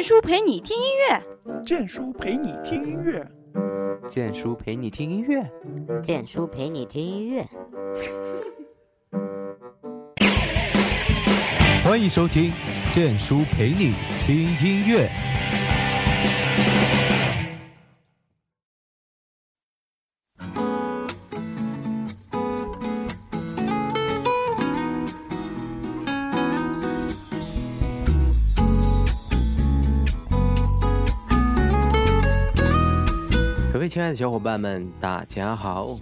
[0.00, 1.22] 剑叔陪你听音乐，
[1.62, 3.22] 剑叔陪你听音乐，
[4.08, 5.44] 剑叔陪你听音乐，
[6.02, 7.46] 剑叔陪你听音乐。
[11.84, 12.50] 欢迎收听
[12.90, 13.92] 剑叔陪你
[14.24, 15.10] 听音乐。
[34.10, 35.96] 的小伙伴们，大家好，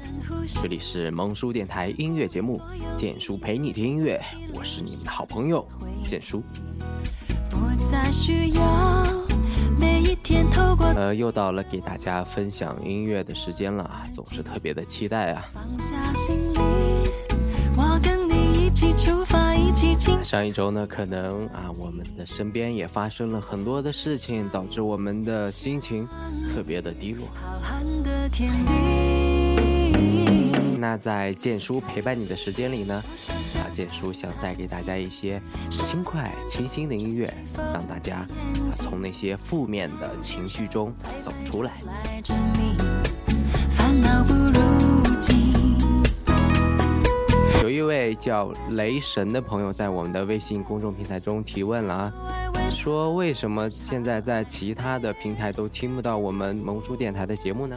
[0.62, 2.58] 这里是萌叔电台音乐节目
[2.96, 4.18] 《简叔陪你听音乐》，
[4.56, 5.68] 我是你们的好朋友
[6.06, 6.42] 简叔。
[10.96, 15.44] 呃，又到了给大家分享音乐的时间了，总是特别的期待啊。
[20.24, 26.06] 上一周呢，可能啊，我们的身边也发生了很多的事情，导致我们的心情
[26.54, 27.26] 特别的低落。
[30.78, 33.02] 那在建叔陪伴你的时间里呢，
[33.56, 38.28] 啊，建叔想带给大家一些轻快、清新的音乐，让大家啊
[38.72, 41.78] 从那些负面的情绪中走出来。
[47.88, 52.12] 位叫雷神的朋友在我们的微信公众平台中提问了啊，
[52.70, 57.76] 说为什么现在在其他的平台都听不到我们萌叔电台的节目呢？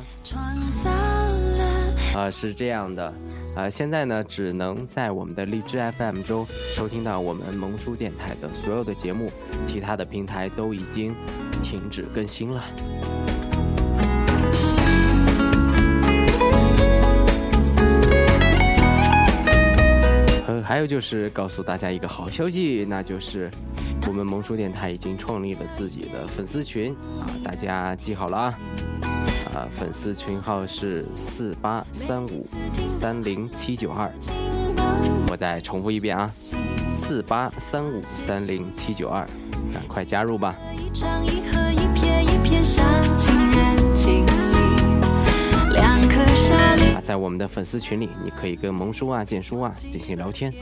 [2.14, 3.14] 啊，是这样的，
[3.56, 6.45] 啊，现在呢只能在我们的荔枝 FM 中
[6.76, 9.32] 收听到我们萌叔电台的所有的节目，
[9.66, 11.16] 其他的平台都已经
[11.64, 12.62] 停止更新了。
[20.72, 23.52] 还有就是告诉大家一个好消息，那就是
[24.08, 28.59] 我们萌叔电台已经创立了自己的粉丝群啊，大家记好了啊。
[29.53, 32.47] 啊，粉丝群号是四八三五
[33.02, 34.09] 三零七九二，
[35.30, 36.32] 我再重复一遍啊，
[37.03, 39.27] 四八三五三零七九二，
[39.73, 40.55] 赶快加入吧。
[45.80, 50.54] 啊，在我们的粉丝群里，你可以跟萌叔啊、简叔啊进行聊天，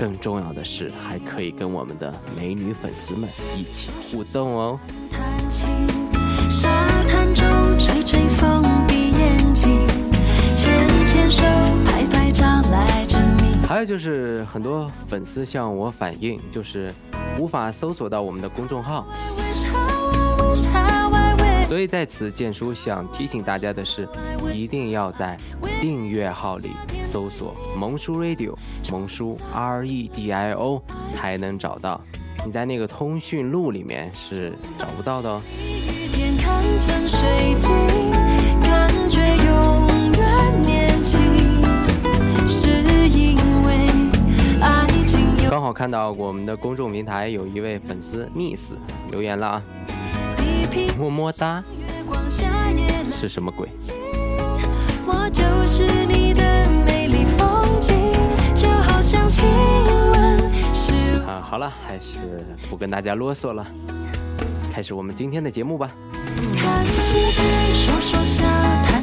[0.00, 4.78] 更重要的是，还可以跟我们的美女粉丝们一起互动哦。
[7.78, 9.78] 吹吹风，闭眼睛，
[10.54, 11.42] 牵牵手，
[11.84, 13.60] 拍拍照来证明。
[13.66, 16.92] 还有就是很多粉丝向我反映，就是
[17.38, 19.06] 无法搜索到我们的公众号。
[21.72, 24.06] 所以在此，建叔想提醒大家的是，
[24.52, 25.38] 一定要在
[25.80, 26.72] 订阅号里
[27.02, 28.54] 搜索“萌叔 Radio”，
[28.90, 30.82] 萌叔 R E D I O
[31.14, 31.98] 才能找到。
[32.44, 35.40] 你在那个通讯录里面是找不到的哦。
[45.48, 48.72] 刚好看到我们的公众平台有一位粉丝 Miss
[49.10, 49.62] 留言了啊，
[50.98, 51.62] 么么哒，
[53.12, 53.68] 是什么鬼？
[61.26, 63.66] 啊，好了，还是不跟大家啰嗦了，
[64.72, 65.90] 开始我们今天的节目吧。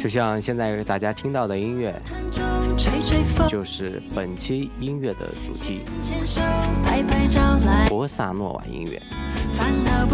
[0.00, 1.94] 就像现在大家听到的音乐，
[3.48, 5.82] 就是本期音乐的主题——
[7.88, 9.00] 博萨诺瓦音乐。
[9.84, 10.06] 到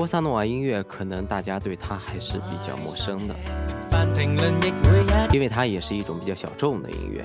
[0.00, 3.36] 波萨诺瓦音乐，可能大家对它还是比较陌生的，
[5.30, 7.22] 因为它也是一种比较小众的音乐。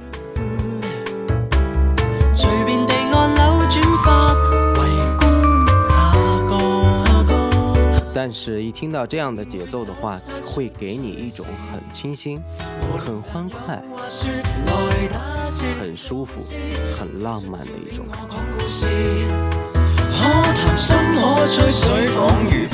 [8.13, 12.43] 但是，一听到这样的节奏的话，会给你一种很清新、
[12.99, 13.81] 很欢快、
[15.79, 16.41] 很舒服、
[16.99, 18.19] 很浪漫的一种感
[18.67, 19.64] 觉。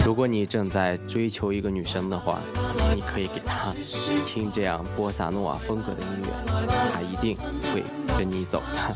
[0.05, 2.39] 如果你正在追求一个女生的话，
[2.95, 3.73] 你可以给她
[4.25, 6.29] 听这样波萨诺瓦风格的音乐，
[6.93, 7.37] 她一定
[7.73, 7.83] 会
[8.17, 8.95] 跟你走的。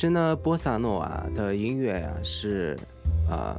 [0.00, 2.74] 实呢，波萨诺瓦的音乐啊是，
[3.28, 3.54] 啊，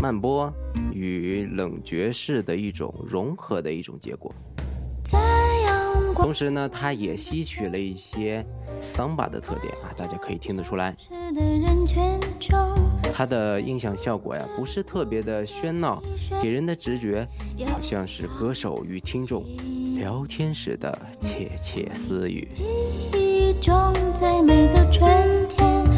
[0.00, 0.48] 慢波
[0.92, 4.32] 与冷爵士的一种融合的一种结果。
[6.14, 8.46] 同时呢，它也吸取了一些
[8.80, 10.94] 桑巴的特点啊，大家可以听得出来。
[13.12, 16.00] 它的音响效果呀，不是特别的喧闹，
[16.40, 17.26] 给人的直觉
[17.66, 19.44] 好像是歌手与听众
[19.96, 22.46] 聊天时的窃窃私语。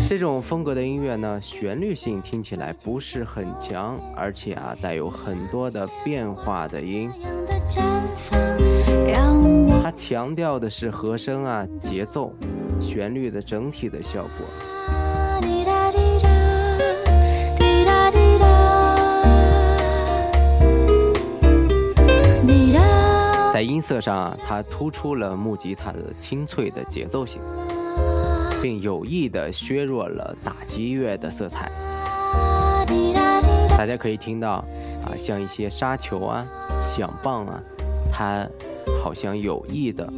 [0.08, 7.10] 这种风格的音乐呢，旋律性听起来不是很强，而且啊，带有很多的变化的音。
[9.82, 12.32] 它强调的是和声啊、节奏、
[12.80, 14.46] 旋律的整体的效果。
[23.52, 27.42] 在音色上啊，它突出了木吉他的清脆的节奏性。
[28.62, 31.70] 并有意的削弱了打击乐的色彩。
[33.76, 34.64] 大家可以听到，
[35.04, 36.44] 啊，像一些沙球啊、
[36.84, 37.62] 响棒啊，
[38.12, 38.44] 它
[39.02, 40.10] 好像有意的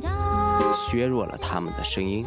[0.74, 2.24] 削弱了它们的声音。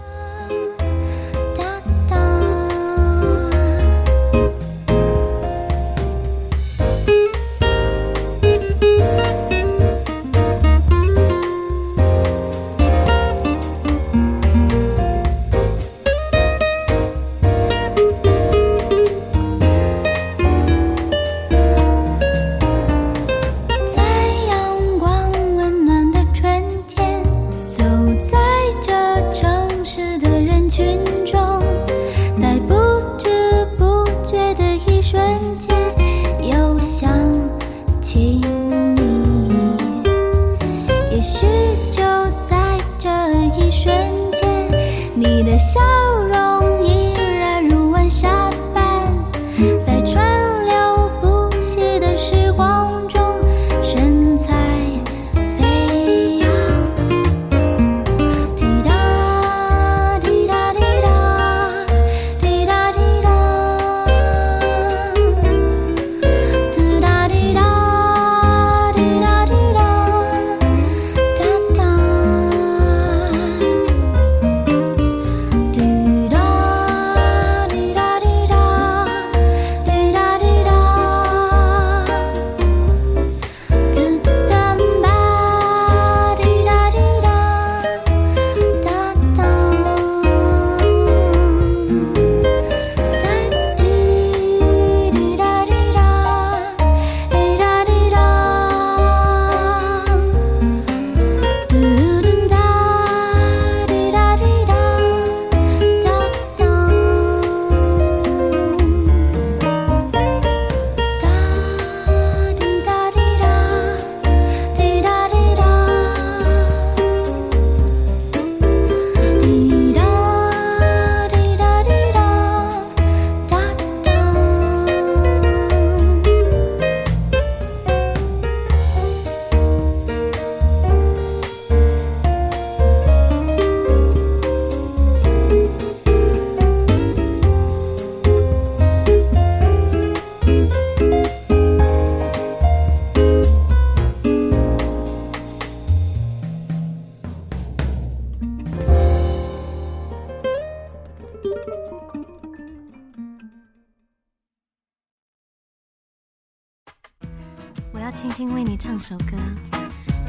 [159.04, 159.36] 首歌，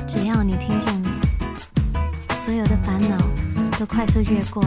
[0.04, 1.10] 只要你听见了，
[2.30, 3.16] 所有的烦恼
[3.78, 4.64] 都快速越过。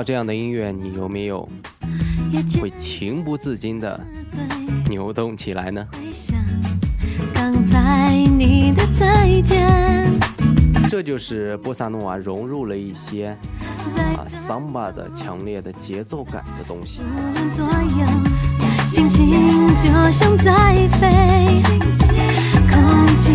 [0.00, 1.46] 到这样的音乐，你有没有
[2.58, 4.00] 会情不自禁的
[4.88, 5.86] 扭动起来呢？
[5.92, 6.38] 回想
[7.34, 10.10] 刚才你的再见，
[10.88, 13.36] 这就是波萨诺瓦融入了一些
[14.16, 17.00] 啊桑巴的强烈的节奏感的东西。
[18.88, 21.10] 心情就像在飞，
[22.70, 23.32] 空气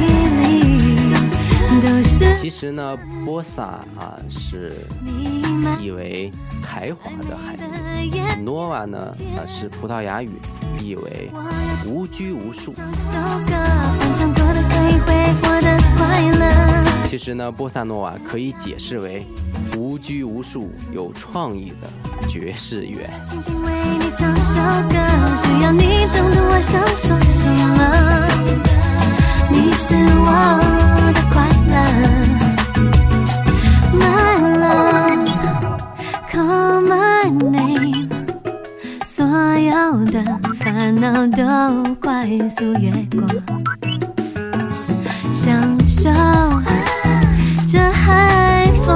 [2.41, 3.63] 其实呢，波萨
[3.97, 4.73] 啊是
[5.79, 6.31] 意为
[6.63, 8.45] 才华的含义的眼。
[8.45, 10.29] ，nova 呢啊是葡萄牙语，
[10.79, 11.31] 意为
[11.87, 12.73] 无拘无束。
[17.09, 19.25] 其实呢，波萨诺瓦可以解释为
[19.77, 21.87] 无拘无束、有创意的
[22.29, 23.09] 爵士乐。
[23.27, 24.95] 轻轻为你唱首歌，
[25.41, 27.79] 只要你懂得我想说什么。
[29.49, 32.07] 你是我的快乐
[33.99, 34.37] ，My
[36.31, 38.09] love，Call my name，
[39.05, 39.71] 所有
[40.05, 40.23] 的
[40.59, 41.41] 烦恼都
[41.95, 43.27] 快速越过，
[45.33, 45.43] 享
[45.87, 46.09] 受
[47.67, 48.93] 这海风。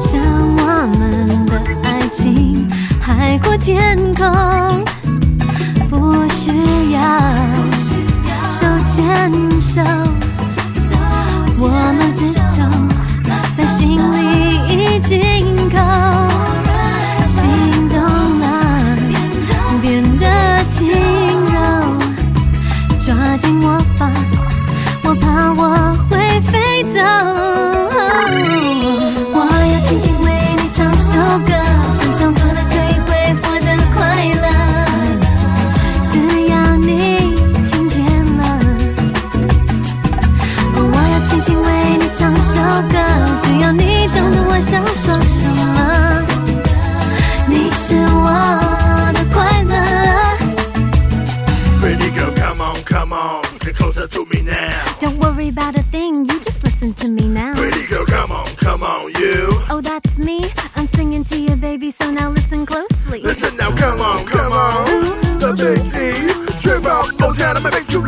[0.00, 0.20] 像
[0.58, 0.62] 我
[0.98, 2.66] 们的爱情
[3.00, 4.24] 海阔天空，
[5.88, 6.50] 不需
[6.92, 7.00] 要
[8.50, 9.82] 手牵手，
[11.60, 12.37] 我们只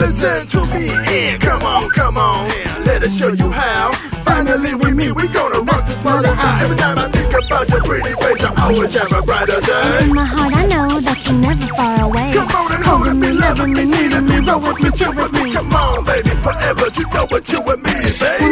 [0.01, 2.49] listen to me and come on, come on,
[2.85, 3.93] let us show you how.
[4.25, 6.65] Finally we meet, we gonna rock this mother high.
[6.65, 10.05] Every time I think about your pretty face, I always have a brighter day.
[10.05, 12.33] In my heart I know that you're never far away.
[12.33, 15.53] Come on and hold me, loving me, needing me, roll with me, chill with me.
[15.53, 18.51] Come on, baby, forever, you know what you and me, baby.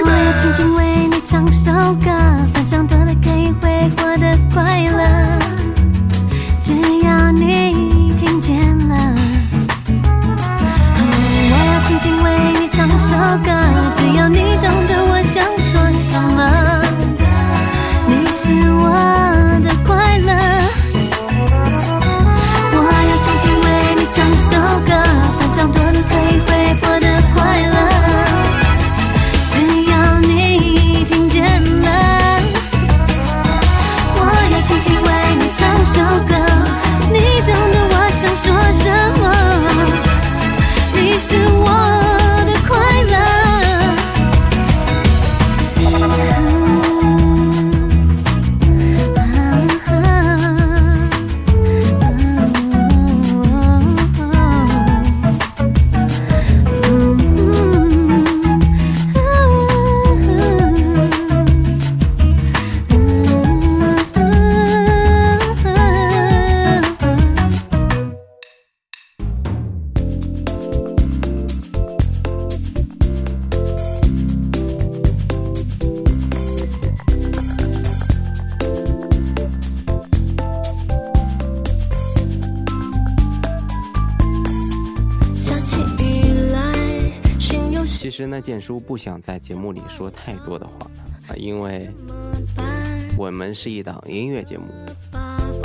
[88.09, 90.91] 其实呢，建叔不想在节目里说太多的话，
[91.29, 91.91] 啊因为
[93.19, 94.65] 我们是一档音乐节目，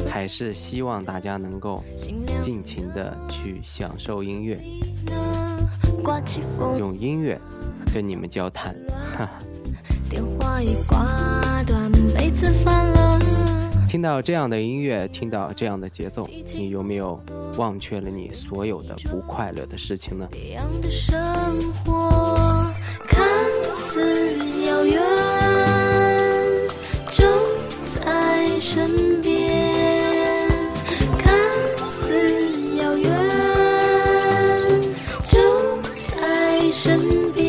[0.10, 1.82] 还是希望大家能够
[2.42, 4.62] 尽情的去享受音乐，
[6.78, 7.40] 用音乐
[7.94, 8.76] 跟你们交谈。
[9.18, 9.32] 哈，
[13.88, 17.18] 听到这样的音乐，听到这样的节奏，你有没有
[17.58, 20.28] 忘却了你所有的不快乐的事情呢？
[20.34, 21.18] 一样的生
[21.86, 22.13] 活。
[23.74, 25.02] 似遥远
[27.10, 27.24] 就
[27.96, 30.48] 在身边
[31.18, 31.34] 看
[31.90, 32.14] 似
[32.78, 33.12] 遥远
[35.24, 35.42] 就
[36.08, 37.00] 在身
[37.34, 37.43] 边。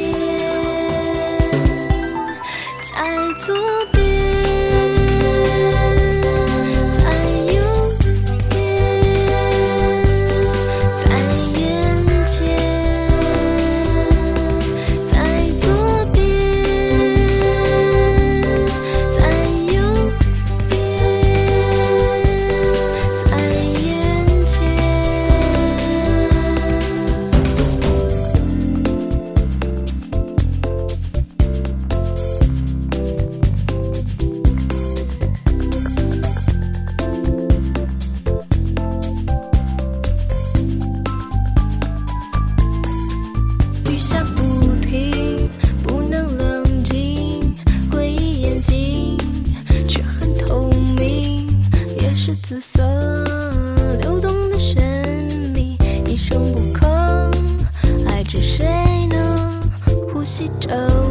[60.37, 61.04] she told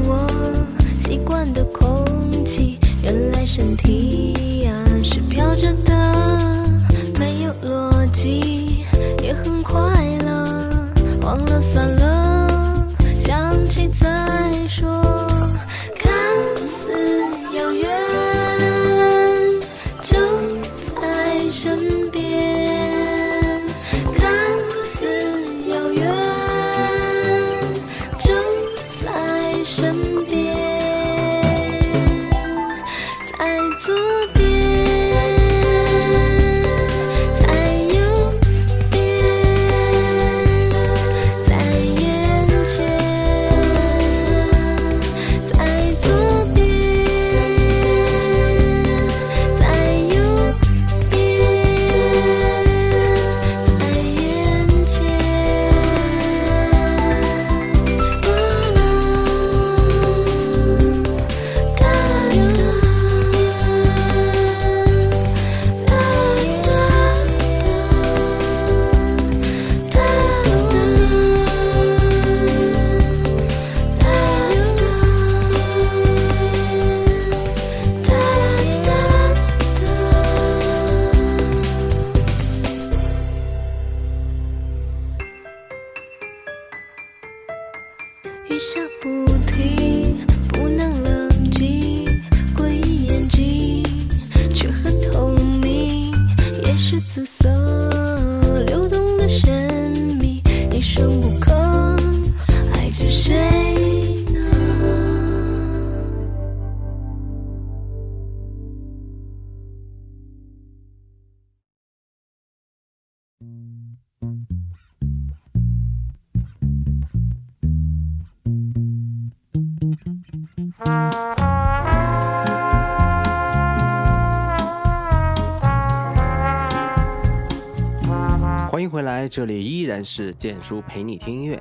[129.36, 131.60] 这里依然是建叔陪你听音乐，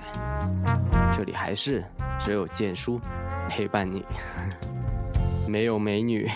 [1.16, 1.82] 这里还是
[2.20, 3.00] 只有建叔
[3.48, 4.04] 陪伴你，
[5.48, 6.30] 没有美女。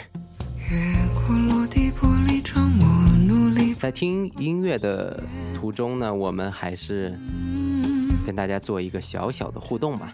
[3.76, 5.22] 在听音乐的
[5.54, 7.14] 途中呢，我们还是
[8.24, 10.10] 跟大家做一个小小的互动吧。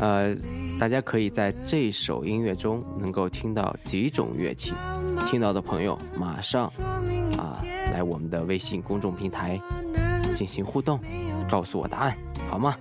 [0.00, 0.34] 呃，
[0.80, 4.72] 大家可以在这首音乐中能够听到几种乐器，
[5.26, 6.72] 听到的朋友马上
[7.98, 9.60] 在我们的微信公众平台
[10.32, 11.00] 进行互动，
[11.50, 12.16] 告诉我答案，
[12.48, 12.76] 好吗？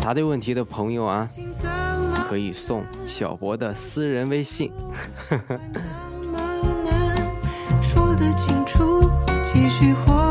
[0.00, 1.28] 答对问题的朋友啊，
[2.30, 4.72] 可以送小博的私人微信。
[9.44, 10.21] 继续活。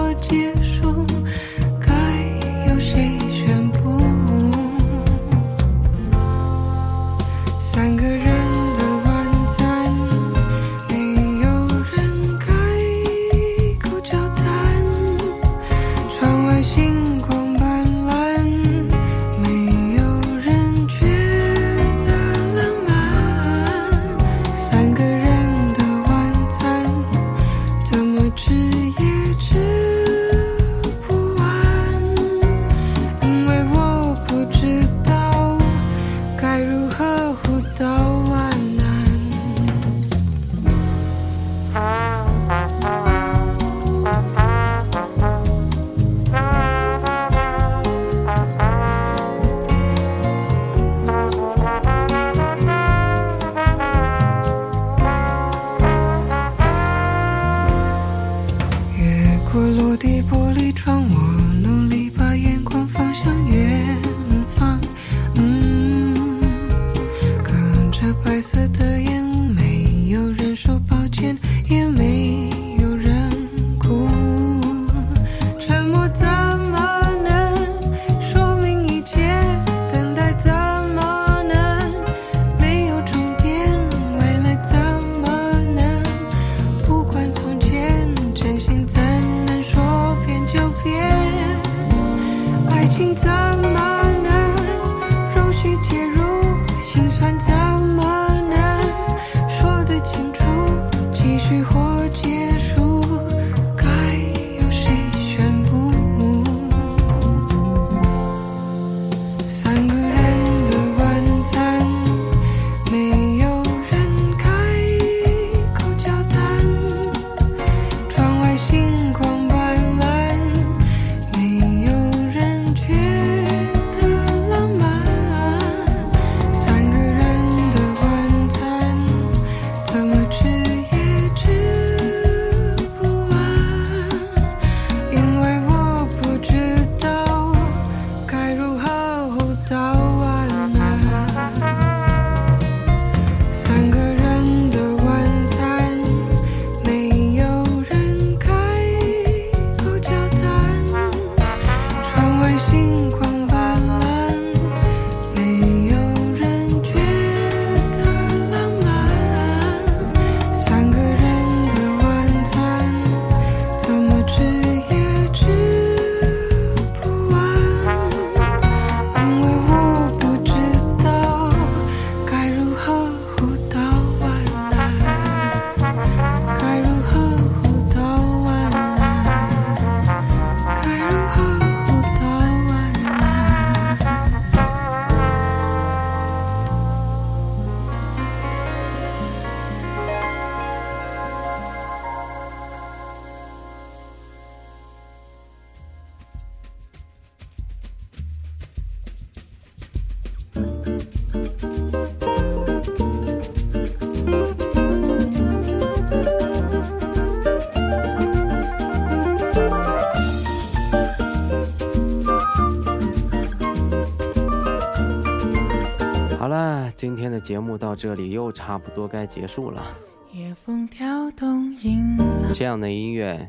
[217.51, 219.83] 节目到这里又差不多该结束了。
[220.31, 222.17] 夜风挑动银，
[222.53, 223.45] 这样的音乐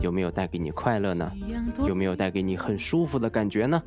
[0.00, 1.30] 有没有带给你快乐呢？
[1.86, 3.80] 有没有带给你很舒服的感觉呢？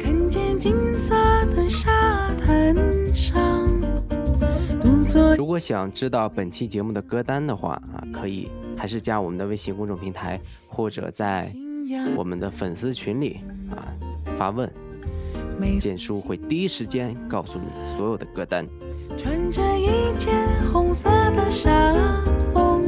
[0.00, 1.14] 看见金色
[1.54, 2.74] 的沙滩
[3.14, 3.68] 上，
[5.36, 11.52] 如果想知道本期节目的歌单的话啊，可以还是加我们的微信公众平台，或者在，
[12.16, 13.40] 我们的粉丝群里
[13.70, 13.84] 啊
[14.38, 14.89] 发问，每
[15.78, 18.66] 简叔会第一时间告诉你所有的歌单。
[19.16, 20.34] 穿着一件
[20.72, 21.92] 红色的纱
[22.54, 22.84] 笼，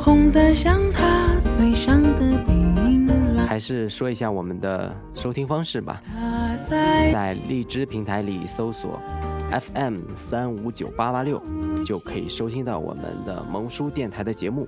[0.00, 3.46] 红的像他嘴上的槟榔。
[3.46, 6.02] 还是说一下我们的收听方式吧，
[6.66, 8.98] 在在荔枝平台里搜索
[9.50, 11.42] FM 三五九八八六，
[11.84, 14.66] 就可以收听到我们的萌叔电台的节目。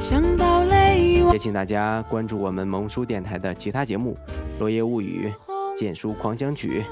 [0.00, 4.16] 想到泪往也请大家关注我们萌叔电台的其他节目
[4.60, 5.32] 《落叶物语》
[5.74, 6.84] 《剑书狂想曲》，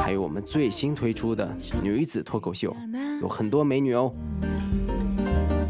[0.00, 1.48] 还有我们最新推出的
[1.82, 2.74] 女子脱口秀，
[3.20, 4.12] 有很多美女哦。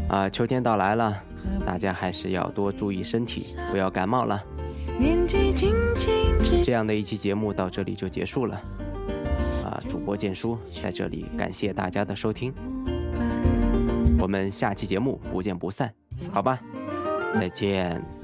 [0.07, 1.21] 啊，秋天到来了，
[1.65, 4.43] 大家还是要多注意身体，不要感冒了。
[6.63, 8.61] 这样的一期节目到这里就结束了。
[9.63, 12.53] 啊，主播剑叔在这里感谢大家的收听，
[14.19, 15.91] 我们下期节目不见不散，
[16.31, 16.59] 好吧？
[17.35, 18.18] 再见。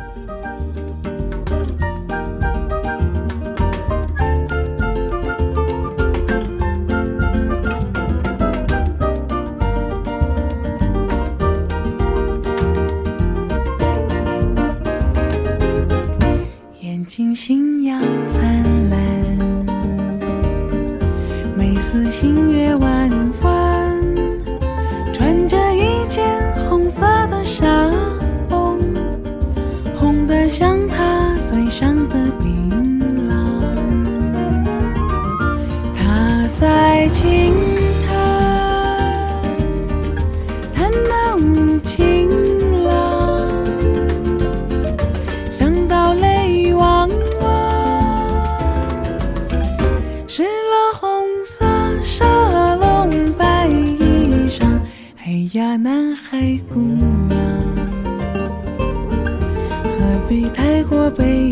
[17.35, 18.41] 星阳灿
[18.89, 18.97] 烂，
[21.57, 22.73] 美似星月
[55.55, 57.29] 呀南海姑娘
[59.83, 61.44] 何必太过悲